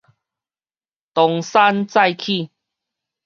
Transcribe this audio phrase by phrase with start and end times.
[1.13, 2.49] 東山再起